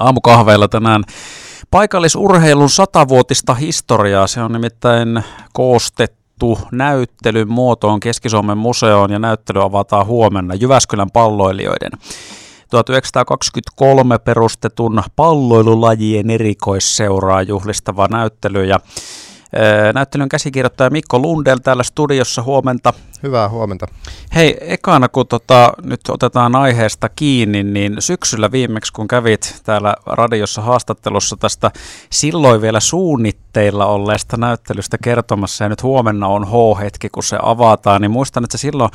Aamukahveilla 0.00 0.68
tänään 0.68 1.04
paikallisurheilun 1.70 2.70
satavuotista 2.70 3.54
historiaa. 3.54 4.26
Se 4.26 4.42
on 4.42 4.52
nimittäin 4.52 5.24
koostettu 5.52 6.58
näyttelyn 6.72 7.48
muotoon 7.48 8.00
Keski-Suomen 8.00 8.58
museoon 8.58 9.12
ja 9.12 9.18
näyttely 9.18 9.62
avataan 9.62 10.06
huomenna 10.06 10.54
Jyväskylän 10.54 11.10
palloilijoiden 11.10 11.90
1923 12.70 14.18
perustetun 14.18 15.02
palloilulajien 15.16 16.30
erikoisseuraa 16.30 17.42
juhlistava 17.42 18.08
näyttely 18.10 18.64
ja 18.64 18.78
Näyttelyn 19.94 20.28
käsikirjoittaja 20.28 20.90
Mikko 20.90 21.18
Lundell 21.18 21.58
täällä 21.58 21.82
studiossa, 21.82 22.42
huomenta. 22.42 22.92
Hyvää 23.22 23.48
huomenta. 23.48 23.86
Hei, 24.34 24.56
ekana 24.60 25.08
kun 25.08 25.26
tota, 25.26 25.72
nyt 25.82 26.00
otetaan 26.08 26.56
aiheesta 26.56 27.08
kiinni, 27.08 27.62
niin 27.62 27.96
syksyllä 27.98 28.52
viimeksi 28.52 28.92
kun 28.92 29.08
kävit 29.08 29.60
täällä 29.64 29.94
radiossa 30.06 30.62
haastattelussa 30.62 31.36
tästä 31.36 31.70
silloin 32.10 32.60
vielä 32.60 32.80
suunnitteilla 32.80 33.86
olleesta 33.86 34.36
näyttelystä 34.36 34.98
kertomassa, 34.98 35.64
ja 35.64 35.68
nyt 35.68 35.82
huomenna 35.82 36.26
on 36.26 36.46
H-hetki, 36.46 37.08
kun 37.08 37.22
se 37.22 37.38
avataan, 37.42 38.00
niin 38.00 38.10
muistan, 38.10 38.44
että 38.44 38.58
silloin 38.58 38.90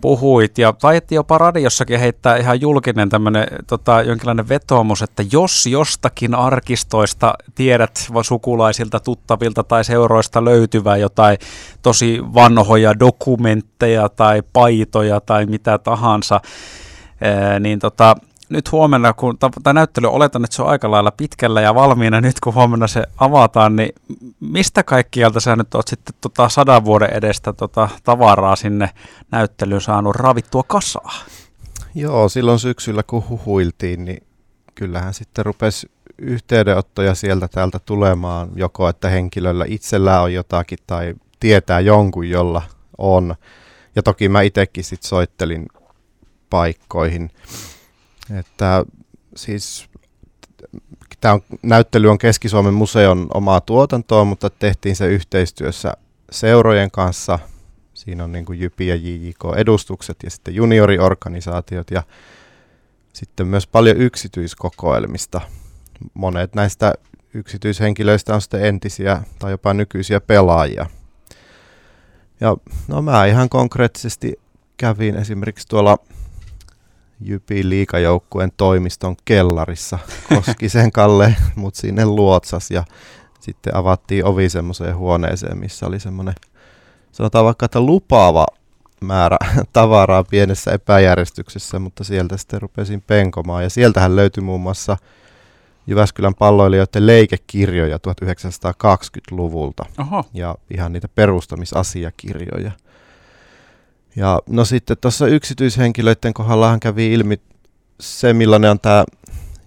puhuit 0.00 0.58
ja 0.58 0.72
taidettiin 0.72 1.16
jopa 1.16 1.38
radiossakin 1.38 2.00
heittää 2.00 2.36
ihan 2.36 2.60
julkinen 2.60 3.08
tämmöinen 3.08 3.46
tota, 3.66 4.02
jonkinlainen 4.02 4.48
vetoomus, 4.48 5.02
että 5.02 5.24
jos 5.32 5.66
jostakin 5.66 6.34
arkistoista 6.34 7.34
tiedät 7.54 8.08
sukulaisilta, 8.22 9.00
tuttavilta 9.00 9.64
tai 9.64 9.84
seuroista 9.84 10.44
löytyvää 10.44 10.96
jotain 10.96 11.38
tosi 11.82 12.20
vanhoja 12.34 12.98
dokumentteja 12.98 14.08
tai 14.08 14.42
paitoja 14.52 15.20
tai 15.20 15.46
mitä 15.46 15.78
tahansa, 15.78 16.40
niin 17.60 17.78
tota, 17.78 18.16
nyt 18.50 18.72
huomenna, 18.72 19.12
kun 19.12 19.38
tämä 19.38 19.72
näyttely 19.72 20.06
oletan, 20.06 20.44
että 20.44 20.56
se 20.56 20.62
on 20.62 20.68
aika 20.68 20.90
lailla 20.90 21.10
pitkällä 21.10 21.60
ja 21.60 21.74
valmiina 21.74 22.20
nyt, 22.20 22.40
kun 22.40 22.54
huomenna 22.54 22.86
se 22.86 23.04
avataan, 23.16 23.76
niin 23.76 23.94
mistä 24.40 24.82
kaikkialta 24.82 25.40
sä 25.40 25.56
nyt 25.56 25.74
oot 25.74 25.88
sitten 25.88 26.14
tota 26.20 26.48
sadan 26.48 26.84
vuoden 26.84 27.10
edestä 27.12 27.52
tota 27.52 27.88
tavaraa 28.04 28.56
sinne 28.56 28.90
näyttelyyn 29.30 29.80
saanut 29.80 30.16
ravittua 30.16 30.62
kasaa? 30.62 31.12
Joo, 31.94 32.28
silloin 32.28 32.58
syksyllä 32.58 33.02
kun 33.02 33.28
huhuiltiin, 33.28 34.04
niin 34.04 34.22
kyllähän 34.74 35.14
sitten 35.14 35.46
rupesi 35.46 35.90
yhteydenottoja 36.18 37.14
sieltä 37.14 37.48
täältä 37.48 37.78
tulemaan, 37.78 38.48
joko 38.54 38.88
että 38.88 39.08
henkilöllä 39.08 39.64
itsellään 39.68 40.22
on 40.22 40.34
jotakin 40.34 40.78
tai 40.86 41.14
tietää 41.40 41.80
jonkun, 41.80 42.28
jolla 42.28 42.62
on. 42.98 43.34
Ja 43.96 44.02
toki 44.02 44.28
mä 44.28 44.42
itsekin 44.42 44.84
sitten 44.84 45.08
soittelin 45.08 45.66
paikkoihin. 46.50 47.30
Että 48.38 48.84
siis 49.36 49.88
tämä 51.20 51.34
on, 51.34 51.40
näyttely 51.62 52.08
on 52.10 52.18
Keski-Suomen 52.18 52.74
museon 52.74 53.28
omaa 53.34 53.60
tuotantoa, 53.60 54.24
mutta 54.24 54.50
tehtiin 54.50 54.96
se 54.96 55.06
yhteistyössä 55.06 55.92
seurojen 56.30 56.90
kanssa. 56.90 57.38
Siinä 57.94 58.24
on 58.24 58.32
niin 58.32 58.44
kuin 58.44 58.60
Jypi 58.60 58.86
ja 58.86 58.94
JJK-edustukset 58.96 60.16
ja 60.22 60.30
sitten 60.30 60.54
junioriorganisaatiot 60.54 61.90
ja 61.90 62.02
sitten 63.12 63.46
myös 63.46 63.66
paljon 63.66 63.96
yksityiskokoelmista. 63.96 65.40
Monet 66.14 66.54
näistä 66.54 66.94
yksityishenkilöistä 67.34 68.34
on 68.34 68.40
sitten 68.40 68.64
entisiä 68.64 69.22
tai 69.38 69.50
jopa 69.50 69.74
nykyisiä 69.74 70.20
pelaajia. 70.20 70.86
Ja 72.40 72.56
no 72.88 73.02
mä 73.02 73.26
ihan 73.26 73.48
konkreettisesti 73.48 74.40
kävin 74.76 75.16
esimerkiksi 75.16 75.68
tuolla 75.68 75.98
Jypin 77.20 77.70
liikajoukkueen 77.70 78.52
toimiston 78.56 79.16
kellarissa. 79.24 79.98
Koskisen 80.28 80.92
Kalle 80.92 81.36
mut 81.56 81.74
sinne 81.74 82.04
luotsas 82.06 82.70
ja 82.70 82.84
sitten 83.40 83.76
avattiin 83.76 84.24
ovi 84.24 84.48
semmoiseen 84.48 84.96
huoneeseen, 84.96 85.58
missä 85.58 85.86
oli 85.86 86.00
semmoinen, 86.00 86.34
sanotaan 87.12 87.44
vaikka, 87.44 87.64
että 87.64 87.80
lupaava 87.80 88.46
määrä 89.00 89.36
tavaraa 89.72 90.24
pienessä 90.24 90.70
epäjärjestyksessä, 90.70 91.78
mutta 91.78 92.04
sieltä 92.04 92.36
sitten 92.36 92.62
rupesin 92.62 93.02
penkomaan. 93.06 93.62
Ja 93.62 93.70
sieltähän 93.70 94.16
löytyi 94.16 94.42
muun 94.42 94.60
muassa 94.60 94.96
Jyväskylän 95.86 96.34
palloilijoiden 96.34 97.06
leikekirjoja 97.06 97.96
1920-luvulta 97.96 99.84
Oho. 99.98 100.24
ja 100.34 100.54
ihan 100.70 100.92
niitä 100.92 101.08
perustamisasiakirjoja. 101.08 102.72
Ja 104.16 104.38
no 104.48 104.64
sitten 104.64 104.96
tuossa 105.00 105.26
yksityishenkilöiden 105.26 106.34
kohdallahan 106.34 106.80
kävi 106.80 107.12
ilmi 107.12 107.40
se, 108.00 108.32
millainen 108.32 108.70
on 108.70 108.80
tämä 108.80 109.04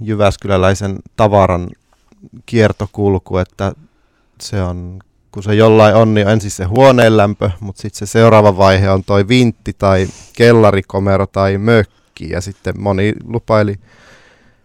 Jyväskyläläisen 0.02 1.00
tavaran 1.16 1.70
kiertokulku, 2.46 3.38
että 3.38 3.74
se 4.42 4.62
on, 4.62 5.00
kun 5.32 5.44
se 5.44 5.56
jollain 5.56 5.96
on, 5.96 6.14
niin 6.14 6.28
on 6.28 6.34
ensin 6.34 6.52
se 6.52 6.64
huoneen 6.64 7.18
lämpö, 7.18 7.50
mutta 7.60 7.82
sitten 7.82 8.08
se 8.08 8.12
seuraava 8.12 8.58
vaihe 8.58 8.90
on 8.90 9.04
toi 9.04 9.28
vintti 9.28 9.74
tai 9.78 10.08
kellarikomero 10.34 11.28
tai 11.28 11.58
mökki, 11.58 12.30
ja 12.30 12.42
sitten 12.42 12.82
moni 12.82 13.14
lupaili 13.24 13.76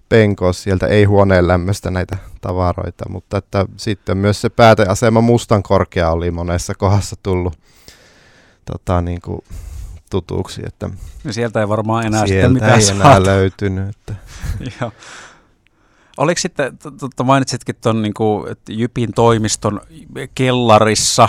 penkoa 0.08 0.52
sieltä 0.52 0.86
ei 0.86 1.04
huoneen 1.04 1.48
lämmöstä 1.48 1.90
näitä 1.90 2.16
tavaroita, 2.40 3.04
mutta 3.08 3.36
että 3.38 3.66
sitten 3.76 4.18
myös 4.18 4.40
se 4.40 4.48
pääteasema 4.48 5.20
Mustan 5.20 5.62
korkea 5.62 6.10
oli 6.10 6.30
monessa 6.30 6.74
kohdassa 6.74 7.16
tullut 7.22 7.58
tota, 8.64 9.00
niin 9.00 9.20
kuin 9.20 9.40
tutuksi. 10.10 10.62
Että 10.66 10.90
ja 11.24 11.32
sieltä 11.32 11.60
ei 11.60 11.68
varmaan 11.68 12.06
enää 12.06 12.26
sitten 12.26 12.52
mitään 12.52 12.80
ei 12.80 12.88
enää 12.90 13.24
löytynyt. 13.24 13.88
Että. 13.88 14.14
Joo. 14.80 14.92
Oliko 16.16 16.38
sitten, 16.38 16.78
totta 17.00 17.24
mainitsitkin 17.24 17.74
tuon 17.82 18.02
niin 18.02 18.14
Jypin 18.68 19.12
toimiston 19.12 19.80
kellarissa, 20.34 21.28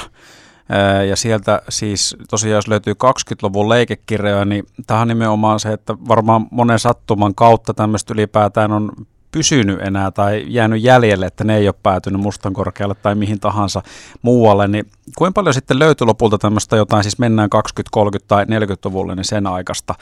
ja 1.09 1.15
sieltä 1.15 1.61
siis 1.69 2.15
tosiaan, 2.29 2.55
jos 2.55 2.67
löytyy 2.67 2.93
20-luvun 2.93 3.69
leikekirjoja, 3.69 4.45
niin 4.45 4.65
tähän 4.87 5.07
nimenomaan 5.07 5.59
se, 5.59 5.73
että 5.73 5.97
varmaan 6.07 6.47
monen 6.51 6.79
sattuman 6.79 7.35
kautta 7.35 7.73
tämmöistä 7.73 8.13
ylipäätään 8.13 8.71
on 8.71 8.91
pysynyt 9.31 9.81
enää 9.81 10.11
tai 10.11 10.45
jäänyt 10.47 10.83
jäljelle, 10.83 11.25
että 11.25 11.43
ne 11.43 11.57
ei 11.57 11.67
ole 11.67 11.75
päätynyt 11.83 12.21
mustan 12.21 12.53
korkealle 12.53 12.95
tai 12.95 13.15
mihin 13.15 13.39
tahansa 13.39 13.81
muualle, 14.21 14.67
niin 14.67 14.85
kuinka 15.17 15.33
paljon 15.33 15.53
sitten 15.53 15.79
löytyy 15.79 16.07
lopulta 16.07 16.37
tämmöistä 16.37 16.75
jotain, 16.75 17.03
siis 17.03 17.19
mennään 17.19 17.49
20, 17.49 17.89
30 17.93 18.27
tai 18.27 18.45
40-luvulle, 18.45 19.15
niin 19.15 19.25
sen 19.25 19.47
aikaista, 19.47 19.95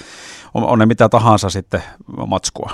on, 0.53 0.63
on 0.63 0.79
ne 0.79 0.85
mitä 0.85 1.09
tahansa 1.09 1.49
sitten 1.49 1.83
matskua? 2.27 2.71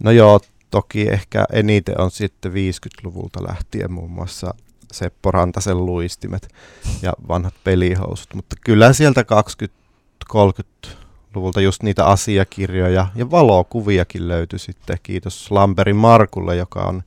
No 0.00 0.10
joo, 0.10 0.40
toki 0.70 1.08
ehkä 1.08 1.44
eniten 1.52 2.00
on 2.00 2.10
sitten 2.10 2.52
50-luvulta 2.52 3.48
lähtien 3.48 3.92
muun 3.92 4.10
muassa 4.10 4.54
Seppo 4.92 5.30
Rantasen 5.30 5.86
luistimet 5.86 6.54
ja 7.02 7.12
vanhat 7.28 7.54
pelihousut, 7.64 8.34
mutta 8.34 8.56
kyllä 8.64 8.92
sieltä 8.92 9.24
20-30 10.34 10.88
luvulta 11.38 11.60
just 11.60 11.82
niitä 11.82 12.06
asiakirjoja 12.06 13.06
ja 13.14 13.30
valokuviakin 13.30 14.28
löytyi 14.28 14.58
sitten. 14.58 14.98
Kiitos 15.02 15.50
Lamberin 15.50 15.96
Markulle, 15.96 16.56
joka 16.56 16.82
on 16.82 17.02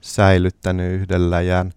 säilyttänyt 0.00 0.92
yhdelläjään. 0.92 1.72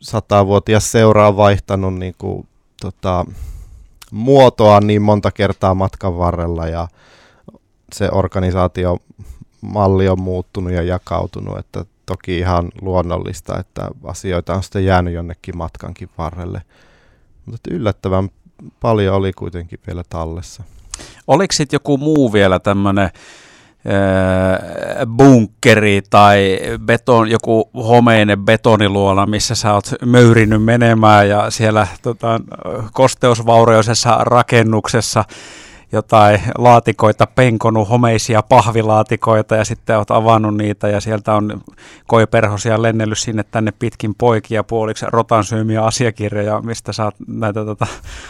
Satavuotias 0.00 0.92
seura 0.92 1.28
on 1.28 1.36
vaihtanut 1.36 1.94
niin 1.94 2.14
kuin, 2.18 2.48
tota, 2.80 3.24
muotoa 4.10 4.80
niin 4.80 5.02
monta 5.02 5.30
kertaa 5.30 5.74
matkan 5.74 6.18
varrella 6.18 6.66
ja 6.66 6.88
se 7.92 8.08
organisaatio 8.12 8.98
malli 9.60 10.08
on 10.08 10.20
muuttunut 10.20 10.72
ja 10.72 10.82
jakautunut, 10.82 11.58
että 11.58 11.84
toki 12.06 12.38
ihan 12.38 12.72
luonnollista, 12.80 13.58
että 13.58 13.90
asioita 14.04 14.54
on 14.54 14.62
sitten 14.62 14.84
jäänyt 14.84 15.14
jonnekin 15.14 15.56
matkankin 15.56 16.10
varrelle. 16.18 16.62
Mutta 17.46 17.70
yllättävän 17.74 18.28
paljon 18.80 19.14
oli 19.14 19.32
kuitenkin 19.32 19.78
vielä 19.86 20.02
tallessa. 20.08 20.62
Oliko 21.26 21.52
sitten 21.52 21.76
joku 21.76 21.98
muu 21.98 22.32
vielä 22.32 22.58
tämmöinen 22.58 23.10
bunkkeri 25.16 26.02
tai 26.10 26.58
beton, 26.78 27.30
joku 27.30 27.70
homeinen 27.74 28.44
betoniluola, 28.44 29.26
missä 29.26 29.54
sä 29.54 29.72
oot 29.74 29.94
möyrinyt 30.04 30.64
menemään 30.64 31.28
ja 31.28 31.50
siellä 31.50 31.86
tota, 32.02 32.40
kosteusvaurioisessa 32.92 34.18
rakennuksessa 34.20 35.24
jotain 35.94 36.40
laatikoita 36.58 37.26
penkonut, 37.26 37.88
homeisia 37.90 38.42
pahvilaatikoita 38.42 39.56
ja 39.56 39.64
sitten 39.64 39.96
olet 39.96 40.10
avannut 40.10 40.56
niitä 40.56 40.88
ja 40.88 41.00
sieltä 41.00 41.34
on 41.34 41.60
koiperhosia 42.06 42.82
lennellyt 42.82 43.18
sinne 43.18 43.44
tänne 43.50 43.72
pitkin 43.78 44.14
poikia 44.14 44.64
puoliksi 44.64 45.06
rotan 45.08 45.44
syömiä 45.44 45.82
asiakirjoja, 45.82 46.60
mistä 46.60 46.92
sä 46.92 47.04
oot 47.04 47.14
näitä 47.26 47.64
tota, 47.64 47.86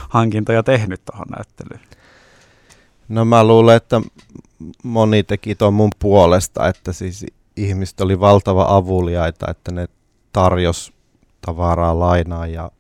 hankintoja 0.08 0.62
tehnyt 0.62 1.04
tuohon 1.04 1.26
näyttelyyn? 1.36 1.80
No 3.08 3.24
mä 3.24 3.44
luulen, 3.44 3.76
että 3.76 4.00
moni 4.82 5.22
teki 5.22 5.54
tuon 5.54 5.74
mun 5.74 5.90
puolesta, 5.98 6.68
että 6.68 6.92
siis 6.92 7.26
ihmiset 7.56 8.00
oli 8.00 8.20
valtava 8.20 8.66
avuliaita, 8.68 9.50
että 9.50 9.72
ne 9.72 9.88
tarjos 10.32 10.92
tavaraa 11.40 11.98
lainaa 11.98 12.46
ja 12.46 12.70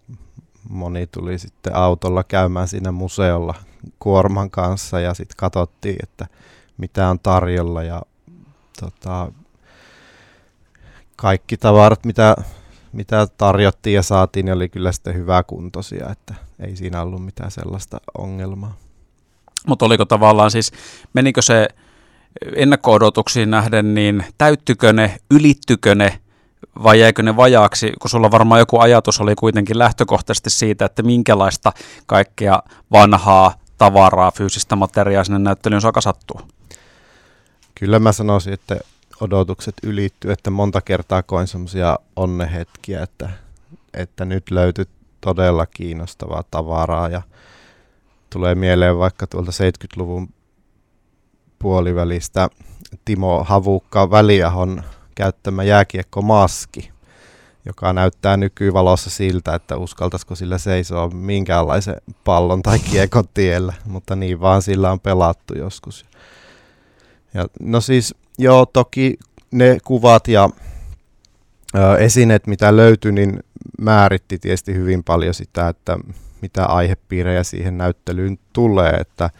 moni 0.68 1.06
tuli 1.06 1.38
sitten 1.38 1.76
autolla 1.76 2.24
käymään 2.24 2.68
siinä 2.68 2.92
museolla 2.92 3.54
kuorman 3.98 4.50
kanssa 4.50 5.00
ja 5.00 5.14
sitten 5.14 5.36
katsottiin, 5.36 5.96
että 6.02 6.26
mitä 6.76 7.08
on 7.08 7.18
tarjolla 7.18 7.82
ja 7.82 8.02
tota, 8.80 9.32
kaikki 11.16 11.56
tavarat, 11.56 12.04
mitä, 12.04 12.36
mitä 12.92 13.26
tarjottiin 13.38 13.94
ja 13.94 14.02
saatiin, 14.02 14.46
niin 14.46 14.54
oli 14.54 14.68
kyllä 14.68 14.92
sitten 14.92 15.14
hyvää 15.14 15.42
kuntoisia, 15.42 16.08
että 16.10 16.34
ei 16.60 16.76
siinä 16.76 17.02
ollut 17.02 17.24
mitään 17.24 17.50
sellaista 17.50 18.00
ongelmaa. 18.18 18.76
Mutta 19.66 19.84
oliko 19.84 20.04
tavallaan 20.04 20.50
siis, 20.50 20.72
menikö 21.12 21.42
se 21.42 21.68
ennakko-odotuksiin 22.56 23.50
nähden, 23.50 23.94
niin 23.94 24.24
täyttykö 24.38 24.92
ne, 24.92 25.16
ylittykö 25.30 25.94
ne 25.94 26.20
vai 26.82 27.00
jäikö 27.00 27.22
ne 27.22 27.36
vajaaksi, 27.36 27.92
kun 28.00 28.10
sulla 28.10 28.30
varmaan 28.30 28.58
joku 28.58 28.78
ajatus 28.78 29.20
oli 29.20 29.34
kuitenkin 29.34 29.78
lähtökohtaisesti 29.78 30.50
siitä, 30.50 30.84
että 30.84 31.02
minkälaista 31.02 31.72
kaikkea 32.06 32.62
vanhaa 32.92 33.54
tavaraa, 33.84 34.30
fyysistä 34.30 34.76
materiaa 34.76 35.24
sinne 35.24 35.38
näyttelyyn 35.38 35.80
saakka 35.80 36.00
sattuu? 36.00 36.40
Kyllä 37.74 37.98
mä 37.98 38.12
sanoisin, 38.12 38.52
että 38.52 38.76
odotukset 39.20 39.74
ylittyy, 39.82 40.32
että 40.32 40.50
monta 40.50 40.80
kertaa 40.80 41.22
koin 41.22 41.46
semmoisia 41.46 41.98
onnehetkiä, 42.16 43.02
että, 43.02 43.30
että 43.94 44.24
nyt 44.24 44.50
löytyy 44.50 44.84
todella 45.20 45.66
kiinnostavaa 45.66 46.44
tavaraa 46.50 47.08
ja 47.08 47.22
tulee 48.30 48.54
mieleen 48.54 48.98
vaikka 48.98 49.26
tuolta 49.26 49.50
70-luvun 49.50 50.28
puolivälistä 51.58 52.48
Timo 53.04 53.44
Havukka 53.44 54.10
Väliahon 54.10 54.82
käyttämä 55.14 55.62
jääkiekkomaski, 55.62 56.90
joka 57.66 57.92
näyttää 57.92 58.36
nykyvalossa 58.36 59.10
siltä, 59.10 59.54
että 59.54 59.76
uskaltaisiko 59.76 60.34
sillä 60.34 60.58
seisoa 60.58 61.10
minkäänlaisen 61.10 61.96
pallon 62.24 62.62
tai 62.62 62.78
kiekon 62.78 63.24
tiellä, 63.34 63.72
mutta 63.86 64.16
niin 64.16 64.40
vaan 64.40 64.62
sillä 64.62 64.92
on 64.92 65.00
pelattu 65.00 65.58
joskus. 65.58 66.06
Ja, 67.34 67.46
no 67.60 67.80
siis 67.80 68.14
joo, 68.38 68.66
toki 68.66 69.18
ne 69.50 69.78
kuvat 69.84 70.28
ja 70.28 70.50
ö, 71.74 71.98
esineet, 71.98 72.46
mitä 72.46 72.76
löytyi, 72.76 73.12
niin 73.12 73.40
määritti 73.80 74.38
tietysti 74.38 74.74
hyvin 74.74 75.04
paljon 75.04 75.34
sitä, 75.34 75.68
että 75.68 75.98
mitä 76.42 76.66
aihepiirejä 76.66 77.42
siihen 77.42 77.78
näyttelyyn 77.78 78.38
tulee, 78.52 78.90
että 78.90 79.30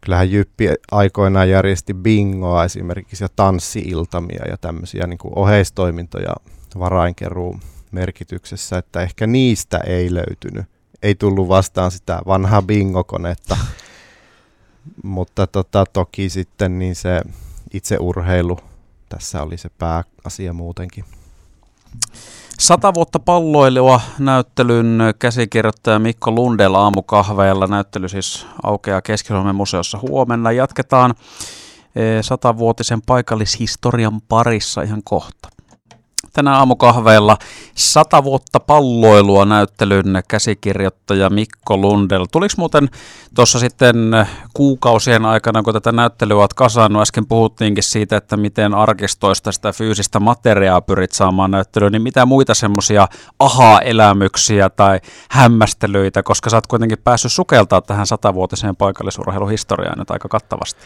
kyllähän 0.00 0.30
Jyppi 0.30 0.68
aikoinaan 0.90 1.50
järjesti 1.50 1.94
bingoa 1.94 2.64
esimerkiksi 2.64 3.24
ja 3.24 3.28
tanssiiltamia 3.36 4.44
ja 4.48 4.56
tämmöisiä 4.56 5.06
niin 5.06 5.18
kuin 5.18 5.38
oheistoimintoja 5.38 6.34
varainkeruun 6.78 7.60
merkityksessä, 7.90 8.78
että 8.78 9.02
ehkä 9.02 9.26
niistä 9.26 9.78
ei 9.78 10.14
löytynyt. 10.14 10.66
Ei 11.02 11.14
tullut 11.14 11.48
vastaan 11.48 11.90
sitä 11.90 12.22
vanhaa 12.26 12.62
bingokonetta, 12.62 13.56
mutta 15.02 15.46
tota, 15.46 15.84
toki 15.92 16.28
sitten 16.28 16.78
niin 16.78 16.94
se 16.94 17.22
itse 17.72 17.96
urheilu 18.00 18.58
tässä 19.08 19.42
oli 19.42 19.56
se 19.56 19.68
pääasia 19.78 20.52
muutenkin. 20.52 21.04
Sata 22.58 22.94
vuotta 22.94 23.18
palloilua 23.18 24.00
näyttelyn 24.18 24.98
käsikirjoittaja 25.18 25.98
Mikko 25.98 26.30
Lundella 26.30 26.78
aamukahveilla. 26.78 27.66
Näyttely 27.66 28.08
siis 28.08 28.46
aukeaa 28.62 29.02
keski 29.02 29.32
museossa 29.52 29.98
huomenna. 29.98 30.52
Jatketaan 30.52 31.14
eh, 31.96 32.22
satavuotisen 32.22 33.02
paikallishistorian 33.02 34.20
parissa 34.20 34.82
ihan 34.82 35.02
kohta 35.04 35.53
tänä 36.34 36.58
aamukahveilla 36.58 37.36
sata 37.74 38.24
vuotta 38.24 38.60
palloilua 38.60 39.44
näyttelyn 39.44 40.22
käsikirjoittaja 40.28 41.30
Mikko 41.30 41.76
Lundel. 41.76 42.26
Tuliko 42.32 42.54
muuten 42.56 42.88
tuossa 43.34 43.58
sitten 43.58 43.96
kuukausien 44.54 45.24
aikana, 45.24 45.62
kun 45.62 45.72
tätä 45.72 45.92
näyttelyä 45.92 46.36
olet 46.36 46.54
kasannut, 46.54 47.02
äsken 47.02 47.26
puhuttiinkin 47.26 47.82
siitä, 47.82 48.16
että 48.16 48.36
miten 48.36 48.74
arkistoista 48.74 49.52
sitä 49.52 49.72
fyysistä 49.72 50.20
materiaa 50.20 50.80
pyrit 50.80 51.12
saamaan 51.12 51.50
näyttelyyn, 51.50 51.92
niin 51.92 52.02
mitä 52.02 52.26
muita 52.26 52.54
semmoisia 52.54 53.08
aha-elämyksiä 53.38 54.70
tai 54.70 55.00
hämmästelyitä, 55.30 56.22
koska 56.22 56.50
sä 56.50 56.56
oot 56.56 56.66
kuitenkin 56.66 56.98
päässyt 57.04 57.32
sukeltaa 57.32 57.80
tähän 57.80 58.06
satavuotiseen 58.06 58.76
paikallisurheiluhistoriaan 58.76 59.98
nyt 59.98 60.10
aika 60.10 60.28
kattavasti. 60.28 60.80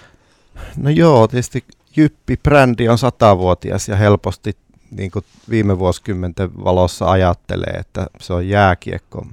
No 0.76 0.90
joo, 0.90 1.28
tietysti 1.28 1.64
Jyppi-brändi 1.96 2.88
on 2.88 2.98
satavuotias 2.98 3.88
ja 3.88 3.96
helposti 3.96 4.56
niin 4.90 5.10
kuin 5.10 5.24
viime 5.50 5.78
vuosikymmenten 5.78 6.64
valossa 6.64 7.10
ajattelee, 7.10 7.72
että 7.72 8.06
se 8.20 8.32
on 8.32 8.48
jääkiekko, 8.48 9.26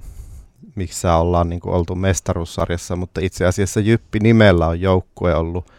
missä 0.76 1.16
ollaan 1.16 1.50
niin 1.50 1.60
kuin 1.60 1.76
oltu 1.76 1.96
mestaruussarjassa, 1.96 2.96
mutta 2.96 3.22
itse 3.24 3.46
asiassa 3.46 3.80
Jyppi 3.80 4.20
nimellä 4.20 4.68
on 4.68 4.82
joukkue 4.82 5.36
ollut 5.36 5.72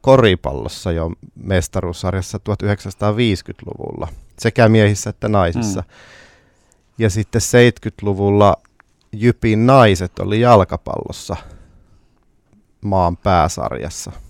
koripallossa 0.00 0.92
jo 0.92 1.12
mestaruussarjassa 1.34 2.38
1950-luvulla, 2.38 4.08
sekä 4.38 4.68
miehissä 4.68 5.10
että 5.10 5.28
naisissa. 5.28 5.80
Mm. 5.80 5.86
Ja 6.98 7.10
sitten 7.10 7.40
70-luvulla 7.40 8.56
Jypin 9.12 9.66
naiset 9.66 10.18
oli 10.18 10.40
jalkapallossa 10.40 11.36
maan 12.80 13.16
pääsarjassa– 13.16 14.12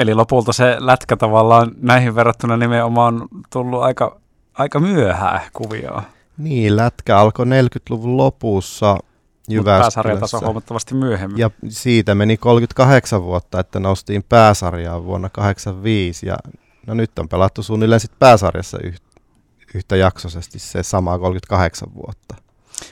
Eli 0.00 0.14
lopulta 0.14 0.52
se 0.52 0.76
lätkä 0.78 1.16
tavallaan 1.16 1.70
näihin 1.80 2.14
verrattuna 2.14 2.56
nimenomaan 2.56 3.28
tullut 3.52 3.82
aika, 3.82 4.20
aika 4.54 4.80
myöhään 4.80 5.40
kuvioon. 5.52 6.02
Niin, 6.38 6.76
lätkä 6.76 7.18
alkoi 7.18 7.46
40-luvun 7.46 8.16
lopussa 8.16 8.96
Jyväskylässä. 9.48 10.36
on 10.36 10.44
huomattavasti 10.44 10.94
myöhemmin. 10.94 11.38
Ja 11.38 11.50
siitä 11.68 12.14
meni 12.14 12.36
38 12.36 13.22
vuotta, 13.22 13.60
että 13.60 13.80
noustiin 13.80 14.24
pääsarjaan 14.28 15.04
vuonna 15.04 15.28
85 15.28 16.26
ja 16.26 16.36
no 16.86 16.94
nyt 16.94 17.18
on 17.18 17.28
pelattu 17.28 17.62
suunnilleen 17.62 18.00
sit 18.00 18.18
pääsarjassa 18.18 18.78
yhtä 19.74 19.96
jaksoisesti 19.96 20.58
se 20.58 20.82
sama 20.82 21.18
38 21.18 21.94
vuotta. 21.94 22.34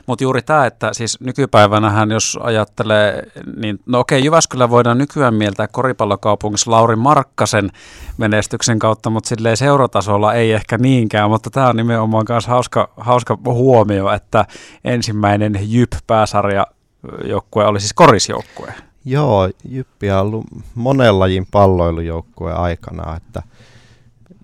Mutta 0.07 0.25
juuri 0.25 0.43
tämä, 0.43 0.67
että 0.67 0.93
siis 0.93 1.21
nykypäivänähän 1.21 2.11
jos 2.11 2.39
ajattelee, 2.43 3.23
niin 3.57 3.81
no 3.87 3.99
okei, 3.99 4.25
Jyväskylä 4.25 4.71
voidaan 4.71 4.99
nykyään 4.99 5.35
mieltää 5.35 5.69
koripallokaupungissa 5.69 6.71
Lauri 6.71 6.97
Markkasen 6.97 7.71
menestyksen 8.17 8.79
kautta, 8.79 9.11
mutta 9.11 9.29
silleen 9.29 9.57
seuratasolla 9.57 10.35
ei 10.35 10.53
ehkä 10.53 10.79
niinkään, 10.79 11.31
mutta 11.31 11.51
tämä 11.51 11.69
on 11.69 11.77
nimenomaan 11.77 12.27
myös 12.29 12.47
hauska, 12.47 12.91
hauska 12.97 13.39
huomio, 13.45 14.13
että 14.13 14.45
ensimmäinen 14.85 15.59
Jyp-pääsarja 15.63 16.67
joukkue 17.25 17.65
oli 17.65 17.81
siis 17.81 17.95
korisjoukkue. 17.95 18.75
Joo, 19.05 19.51
Jyppi 19.69 20.11
on 20.11 20.19
ollut 20.19 20.45
monen 20.75 21.19
lajin 21.19 21.47
palloilujoukkue 21.51 22.53
aikana, 22.53 23.17
että 23.17 23.43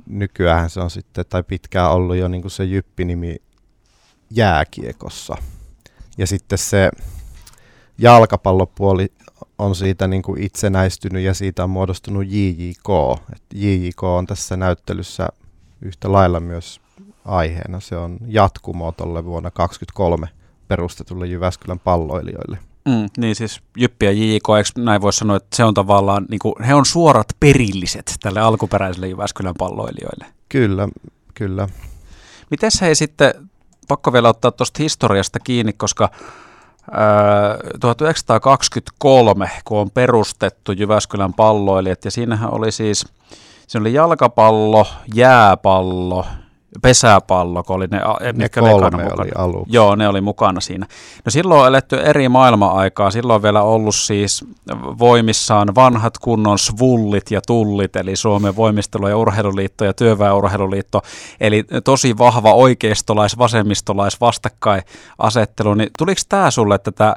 nykyään 0.06 0.70
se 0.70 0.81
on 0.81 0.91
sitten, 0.91 1.24
tai 1.29 1.43
pitkään 1.43 1.91
ollut 1.91 2.17
jo 2.17 2.29
niin 2.29 2.43
kuin 2.43 2.51
se 2.51 2.65
Jyppi-nimi 2.65 3.36
jääkiekossa. 4.31 5.36
Ja 6.19 6.26
sitten 6.26 6.58
se 6.58 6.90
jalkapallopuoli 7.98 9.12
on 9.58 9.74
siitä 9.74 10.06
niin 10.06 10.22
kuin 10.22 10.43
itsenäistynyt 10.43 11.22
ja 11.22 11.34
siitä 11.34 11.64
on 11.64 11.70
muodostunut 11.70 12.24
JJK. 12.26 13.19
Et 13.32 13.43
JJK 13.54 14.02
on 14.02 14.26
tässä 14.26 14.56
näyttelyssä 14.56 15.28
yhtä 15.82 16.12
lailla 16.12 16.40
myös 16.40 16.81
aiheena. 17.24 17.81
Se 17.81 17.96
on 17.96 18.19
jatkumo 18.26 18.93
tuolle 18.93 19.24
vuonna 19.24 19.50
2023 19.50 20.28
perustetulle 20.69 21.26
Jyväskylän 21.26 21.78
palloilijoille. 21.78 22.58
Mm, 22.84 23.08
niin 23.16 23.34
siis 23.34 23.60
Jyppi 23.76 24.06
ja 24.06 24.12
JJK, 24.12 24.48
eikö 24.56 24.70
näin 24.76 25.02
voi 25.02 25.12
sanoa, 25.12 25.36
että 25.36 25.56
se 25.56 25.64
on 25.64 25.74
tavallaan, 25.74 26.26
niin 26.31 26.38
kuin, 26.38 26.54
he 26.66 26.74
on 26.74 26.86
suorat 26.86 27.26
perilliset 27.40 28.14
tälle 28.22 28.40
alkuperäiselle 28.40 29.08
Jyväskylän 29.08 29.54
palloilijoille. 29.58 30.26
Kyllä, 30.48 30.88
kyllä. 31.34 31.69
Miten 32.50 32.70
he 32.81 32.94
sitten 32.94 33.34
pakko 33.88 34.12
vielä 34.12 34.29
ottaa 34.29 34.50
tuosta 34.50 34.82
historiasta 34.82 35.38
kiinni, 35.41 35.72
koska 35.72 36.10
ää, 36.91 37.56
1923, 37.81 39.50
kun 39.64 39.79
on 39.79 39.91
perustettu 39.91 40.72
Jyväskylän 40.72 41.34
palloilijat, 41.34 42.05
ja 42.05 42.10
siinähän 42.10 42.55
oli 42.55 42.72
siis, 42.72 43.06
se 43.67 43.79
oli 43.79 43.93
jalkapallo, 43.93 44.86
jääpallo, 45.14 46.26
pesäpallo, 46.82 47.62
kun 47.62 47.76
oli 47.76 47.86
ne, 47.86 48.00
ne 48.32 48.48
kolme 48.48 49.04
oli 49.19 49.31
aluksi. 49.36 49.74
Joo, 49.74 49.96
ne 49.96 50.08
oli 50.08 50.20
mukana 50.20 50.60
siinä. 50.60 50.86
No 51.24 51.31
silloin 51.31 51.60
on 51.60 51.66
eletty 51.66 52.00
eri 52.00 52.28
maailma-aikaa. 52.28 53.10
Silloin 53.10 53.36
on 53.36 53.43
vielä 53.43 53.62
ollut 53.62 53.94
siis 53.94 54.44
voimissaan 54.98 55.74
vanhat 55.74 56.19
kunnon 56.19 56.58
svullit 56.58 57.31
ja 57.31 57.40
tullit, 57.46 57.96
eli 57.96 58.16
Suomen 58.16 58.56
voimistelu- 58.56 59.08
ja 59.08 59.16
urheiluliitto 59.16 59.84
ja 59.84 59.93
työväenurheiluliitto. 59.93 61.02
Eli 61.40 61.64
tosi 61.84 62.19
vahva 62.19 62.52
oikeistolais, 62.52 63.38
vasemmistolais 63.38 64.20
vastakkainasettelu. 64.20 65.74
Niin 65.74 65.90
tuliko 65.98 66.20
tämä 66.28 66.50
sulle 66.50 66.78
tätä 66.78 67.16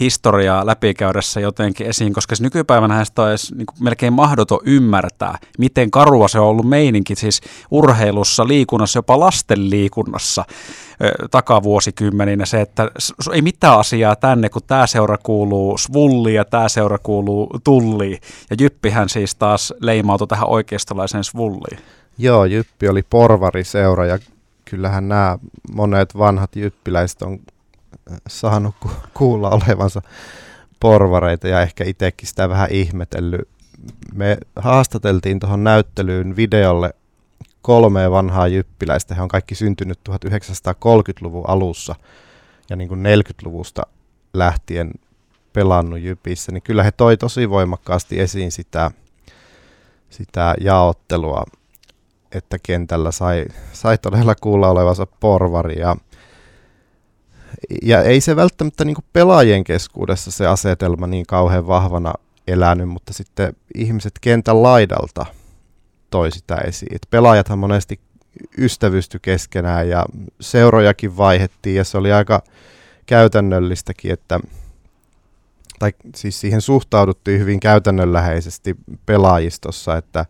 historiaa 0.00 0.66
läpikäydessä 0.66 1.40
jotenkin 1.40 1.86
esiin, 1.86 2.12
koska 2.12 2.34
siis 2.34 2.42
nykypäivänä 2.42 3.04
sitä 3.04 3.22
on 3.22 3.28
niin 3.54 3.66
melkein 3.80 4.12
mahdoton 4.12 4.60
ymmärtää, 4.64 5.38
miten 5.58 5.90
karua 5.90 6.28
se 6.28 6.38
on 6.38 6.46
ollut 6.46 6.68
meininki 6.68 7.14
siis 7.14 7.40
urheilussa, 7.70 8.48
liikunnassa, 8.48 8.48
liikunnassa, 8.48 8.98
jopa 8.98 9.20
lasten 9.20 9.70
liikunnassa 9.70 10.44
takavuosikymmeninä 11.30 12.46
se, 12.46 12.60
että 12.60 12.90
ei 13.32 13.42
mitään 13.42 13.78
asiaa 13.78 14.16
tänne, 14.16 14.48
kun 14.48 14.62
tämä 14.66 14.86
seura 14.86 15.18
kuuluu 15.22 15.78
svulliin 15.78 16.34
ja 16.34 16.44
tämä 16.44 16.68
seura 16.68 16.98
kuuluu 16.98 17.50
tulliin. 17.64 18.18
Ja 18.50 18.56
Jyppihän 18.60 19.08
siis 19.08 19.34
taas 19.34 19.74
leimautui 19.80 20.26
tähän 20.26 20.48
oikeistolaiseen 20.48 21.24
svulliin. 21.24 21.78
Joo, 22.18 22.44
Jyppi 22.44 22.88
oli 22.88 23.02
porvariseura 23.10 24.06
ja 24.06 24.18
kyllähän 24.64 25.08
nämä 25.08 25.38
monet 25.72 26.18
vanhat 26.18 26.56
jyppiläiset 26.56 27.22
on 27.22 27.38
saanut 28.28 28.74
kuulla 29.14 29.50
olevansa 29.50 30.02
porvareita 30.80 31.48
ja 31.48 31.62
ehkä 31.62 31.84
itsekin 31.84 32.28
sitä 32.28 32.48
vähän 32.48 32.68
ihmetellyt. 32.70 33.48
Me 34.14 34.38
haastateltiin 34.56 35.40
tuohon 35.40 35.64
näyttelyyn 35.64 36.36
videolle 36.36 36.94
kolme 37.62 38.10
vanhaa 38.10 38.48
jyppiläistä. 38.48 39.14
He 39.14 39.22
on 39.22 39.28
kaikki 39.28 39.54
syntynyt 39.54 39.98
1930-luvun 40.08 41.48
alussa 41.48 41.94
ja 42.70 42.76
niin 42.76 42.88
kuin 42.88 43.02
40-luvusta 43.02 43.82
lähtien 44.34 44.90
pelannut 45.52 46.00
jypissä, 46.00 46.52
niin 46.52 46.62
kyllä 46.62 46.82
he 46.82 46.92
toi 46.92 47.16
tosi 47.16 47.50
voimakkaasti 47.50 48.20
esiin 48.20 48.52
sitä, 48.52 48.90
sitä 50.10 50.54
jaottelua, 50.60 51.44
että 52.32 52.58
kentällä 52.62 53.12
sai, 53.12 53.44
sai 53.72 53.98
todella 53.98 54.34
kuulla 54.34 54.68
olevansa 54.68 55.06
porvari 55.20 55.80
ja 55.80 55.96
ja 57.82 58.02
ei 58.02 58.20
se 58.20 58.36
välttämättä 58.36 58.84
niin 58.84 58.96
pelaajien 59.12 59.64
keskuudessa 59.64 60.30
se 60.30 60.46
asetelma 60.46 61.06
niin 61.06 61.26
kauhean 61.26 61.66
vahvana 61.66 62.14
elänyt, 62.46 62.88
mutta 62.88 63.12
sitten 63.12 63.56
ihmiset 63.74 64.12
kentän 64.20 64.62
laidalta 64.62 65.26
toi 66.10 66.30
sitä 66.30 66.56
esiin. 66.56 66.94
Et 66.94 67.06
pelaajathan 67.10 67.58
monesti 67.58 68.00
ystävysty 68.58 69.18
keskenään 69.18 69.88
ja 69.88 70.06
seurojakin 70.40 71.16
vaihettiin 71.16 71.76
ja 71.76 71.84
se 71.84 71.98
oli 71.98 72.12
aika 72.12 72.42
käytännöllistäkin, 73.06 74.12
että 74.12 74.40
tai 75.78 75.92
siis 76.14 76.40
siihen 76.40 76.60
suhtauduttiin 76.60 77.40
hyvin 77.40 77.60
käytännönläheisesti 77.60 78.76
pelaajistossa, 79.06 79.96
että 79.96 80.26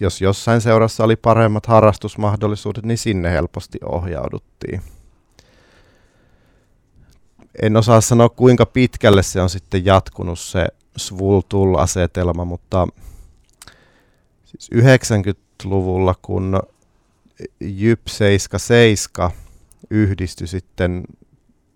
jos 0.00 0.20
jossain 0.20 0.60
seurassa 0.60 1.04
oli 1.04 1.16
paremmat 1.16 1.66
harrastusmahdollisuudet, 1.66 2.84
niin 2.84 2.98
sinne 2.98 3.32
helposti 3.32 3.78
ohjauduttiin 3.84 4.82
en 7.62 7.76
osaa 7.76 8.00
sanoa 8.00 8.28
kuinka 8.28 8.66
pitkälle 8.66 9.22
se 9.22 9.40
on 9.40 9.50
sitten 9.50 9.84
jatkunut 9.84 10.38
se 10.38 10.66
Svultul-asetelma, 10.96 12.44
mutta 12.44 12.88
siis 14.44 14.70
90-luvulla 14.74 16.14
kun 16.22 16.60
Jyp 17.60 18.00
77 18.08 19.30
yhdistyi 19.90 20.46
sitten 20.46 21.04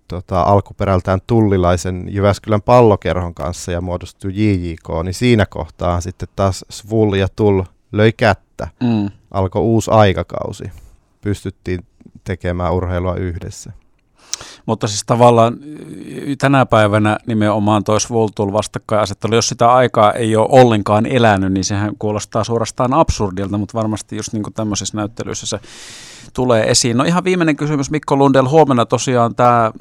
tota, 0.08 0.42
alkuperältään 0.42 1.20
tullilaisen 1.26 2.06
Jyväskylän 2.08 2.62
pallokerhon 2.62 3.34
kanssa 3.34 3.72
ja 3.72 3.80
muodostui 3.80 4.32
JJK, 4.34 4.88
niin 5.04 5.14
siinä 5.14 5.46
kohtaa 5.46 6.00
sitten 6.00 6.28
taas 6.36 6.64
Svul 6.70 7.14
ja 7.14 7.28
Tull 7.36 7.62
löi 7.92 8.12
kättä. 8.12 8.68
Mm. 8.82 9.10
Alkoi 9.30 9.62
uusi 9.62 9.90
aikakausi. 9.90 10.64
Pystyttiin 11.20 11.86
tekemään 12.24 12.74
urheilua 12.74 13.14
yhdessä. 13.14 13.72
Mutta 14.66 14.88
siis 14.88 15.04
tavallaan 15.06 15.56
tänä 16.38 16.66
päivänä 16.66 17.18
nimenomaan 17.26 17.84
toi 17.84 17.98
Voltul 18.10 18.52
vastakkainasettelu, 18.52 19.34
jos 19.34 19.48
sitä 19.48 19.72
aikaa 19.72 20.12
ei 20.12 20.36
ole 20.36 20.48
ollenkaan 20.50 21.06
elänyt, 21.06 21.52
niin 21.52 21.64
sehän 21.64 21.92
kuulostaa 21.98 22.44
suorastaan 22.44 22.94
absurdilta, 22.94 23.58
mutta 23.58 23.78
varmasti 23.78 24.16
just 24.16 24.32
niin 24.32 24.42
kuin 24.42 24.54
tämmöisissä 24.54 24.96
näyttelyissä 24.96 25.46
se 25.46 25.60
tulee 26.32 26.70
esiin. 26.70 26.96
No 26.96 27.04
ihan 27.04 27.24
viimeinen 27.24 27.56
kysymys 27.56 27.90
Mikko 27.90 28.16
Lundell. 28.16 28.48
Huomenna 28.48 28.86
tosiaan 28.86 29.34
tämä 29.34 29.72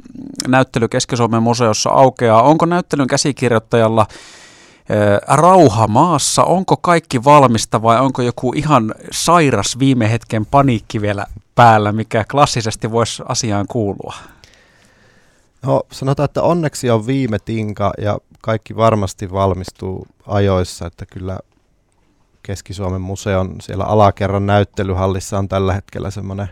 näyttely 0.47 0.87
Keski-Suomen 0.87 1.43
museossa 1.43 1.89
aukeaa. 1.89 2.41
Onko 2.41 2.65
näyttelyn 2.65 3.07
käsikirjoittajalla 3.07 4.07
rauha 5.27 5.87
maassa? 5.87 6.43
Onko 6.43 6.77
kaikki 6.77 7.23
valmista 7.23 7.81
vai 7.81 7.99
onko 7.99 8.21
joku 8.21 8.53
ihan 8.55 8.95
sairas 9.11 9.79
viime 9.79 10.11
hetken 10.11 10.45
paniikki 10.45 11.01
vielä 11.01 11.25
päällä, 11.55 11.91
mikä 11.91 12.25
klassisesti 12.31 12.91
voisi 12.91 13.23
asiaan 13.27 13.65
kuulua? 13.67 14.13
No 15.61 15.83
sanotaan, 15.91 16.25
että 16.25 16.43
onneksi 16.43 16.89
on 16.89 17.07
viime 17.07 17.39
tinka 17.39 17.93
ja 17.97 18.17
kaikki 18.41 18.75
varmasti 18.75 19.31
valmistuu 19.31 20.07
ajoissa, 20.27 20.87
että 20.87 21.05
kyllä 21.05 21.39
Keski-Suomen 22.43 23.01
museon 23.01 23.55
siellä 23.61 23.83
alakerran 23.83 24.45
näyttelyhallissa 24.45 25.37
on 25.37 25.47
tällä 25.47 25.73
hetkellä 25.73 26.11
semmoinen 26.11 26.49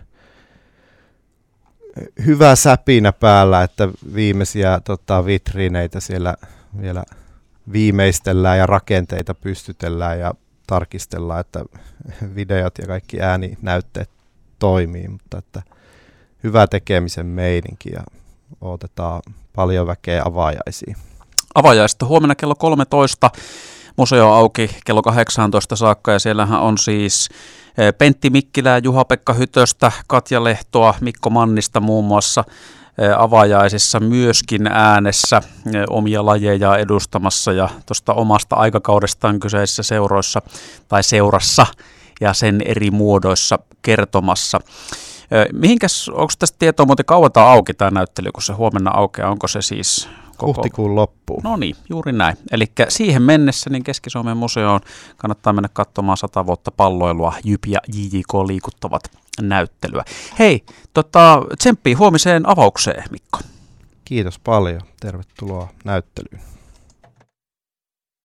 hyvä 2.25 2.55
säpinä 2.55 3.11
päällä, 3.11 3.63
että 3.63 3.89
viimeisiä 4.13 4.81
tota, 4.83 5.25
vitriineitä 5.25 5.99
siellä 5.99 6.35
vielä 6.81 7.03
viimeistellään 7.71 8.57
ja 8.57 8.65
rakenteita 8.65 9.33
pystytellään 9.33 10.19
ja 10.19 10.33
tarkistellaan, 10.67 11.39
että 11.39 11.65
videot 12.35 12.77
ja 12.77 12.87
kaikki 12.87 13.21
ääninäytteet 13.21 14.09
toimii, 14.59 15.07
mutta 15.07 15.37
että 15.37 15.61
hyvä 16.43 16.67
tekemisen 16.67 17.25
meininki 17.25 17.89
ja 17.91 18.03
otetaan 18.61 19.21
paljon 19.55 19.87
väkeä 19.87 20.21
avaajaisiin. 20.25 20.95
Avajaista 21.55 22.05
huomenna 22.05 22.35
kello 22.35 22.55
13. 22.55 23.31
Museo 23.97 24.33
auki 24.33 24.69
kello 24.85 25.01
18 25.01 25.75
saakka 25.75 26.11
ja 26.11 26.19
siellähän 26.19 26.59
on 26.59 26.77
siis 26.77 27.29
eh, 27.77 27.93
Pentti 27.97 28.29
Mikkilää, 28.29 28.77
Juha-Pekka 28.83 29.33
Hytöstä, 29.33 29.91
Katja 30.07 30.43
Lehtoa, 30.43 30.93
Mikko 31.01 31.29
Mannista 31.29 31.79
muun 31.79 32.05
muassa 32.05 32.43
eh, 32.97 33.21
avajaisissa 33.21 33.99
myöskin 33.99 34.67
äänessä 34.67 35.37
eh, 35.37 35.83
omia 35.89 36.25
lajeja 36.25 36.77
edustamassa 36.77 37.53
ja 37.53 37.69
tuosta 37.85 38.13
omasta 38.13 38.55
aikakaudestaan 38.55 39.39
kyseisissä 39.39 39.83
seuroissa 39.83 40.41
tai 40.87 41.03
seurassa 41.03 41.65
ja 42.21 42.33
sen 42.33 42.61
eri 42.65 42.91
muodoissa 42.91 43.59
kertomassa. 43.81 44.59
Mihinkäs, 45.53 46.09
onko 46.09 46.33
tästä 46.39 46.55
tietoa 46.59 46.85
muuten 46.85 47.05
kauan 47.05 47.31
tämä 47.31 47.45
auki 47.45 47.73
tämä 47.73 47.91
näyttely, 47.91 48.31
kun 48.31 48.43
se 48.43 48.53
huomenna 48.53 48.91
aukeaa, 48.91 49.31
onko 49.31 49.47
se 49.47 49.61
siis 49.61 50.09
koko... 50.37 50.53
Huhtikuun 50.53 50.95
loppuun. 50.95 51.41
No 51.43 51.57
niin, 51.57 51.75
juuri 51.89 52.11
näin. 52.11 52.37
Eli 52.51 52.65
siihen 52.89 53.21
mennessä 53.21 53.69
niin 53.69 53.83
Keski-Suomen 53.83 54.37
museoon 54.37 54.79
kannattaa 55.17 55.53
mennä 55.53 55.69
katsomaan 55.73 56.17
sata 56.17 56.45
vuotta 56.45 56.71
palloilua, 56.71 57.33
Jyp 57.43 57.65
ja 57.65 57.79
JJK 57.93 58.33
liikuttavat 58.47 59.03
näyttelyä. 59.41 60.03
Hei, 60.39 60.63
tota, 60.93 61.41
tsemppii 61.57 61.93
huomiseen 61.93 62.49
avaukseen, 62.49 63.03
Mikko. 63.11 63.39
Kiitos 64.05 64.39
paljon. 64.39 64.81
Tervetuloa 64.99 65.67
näyttelyyn. 65.83 66.54